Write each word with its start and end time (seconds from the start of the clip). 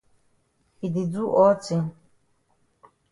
E 0.85 0.87
di 0.93 1.03
do 1.13 1.23
all 1.41 1.55
tin. 1.65 1.85